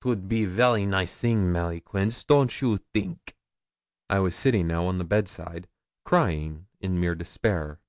'Twould 0.00 0.28
be 0.28 0.44
very 0.44 0.86
nice 0.86 1.18
thing, 1.18 1.50
Mary 1.50 1.80
Queence, 1.80 2.22
don't 2.24 2.60
you 2.62 2.76
think?' 2.94 3.34
I 4.08 4.20
was 4.20 4.36
sitting 4.36 4.68
now 4.68 4.86
on 4.86 4.98
the 4.98 5.04
bedside, 5.04 5.66
crying 6.04 6.68
in 6.78 7.00
mere 7.00 7.16
despair. 7.16 7.80